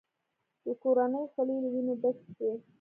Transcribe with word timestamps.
د 0.65 0.67
کورنۍ 0.81 1.25
خولې 1.31 1.55
له 1.63 1.69
وینو 1.73 1.93
ډکې 2.01 2.27
شوې. 2.35 2.53